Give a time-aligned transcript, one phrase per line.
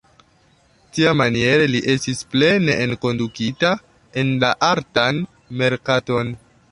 [0.97, 3.73] Tiamaniere li estis plene enkondukita
[4.23, 5.21] en la artan
[5.61, 6.33] merkaton.